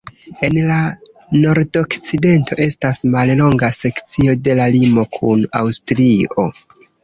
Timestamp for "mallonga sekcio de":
3.17-4.59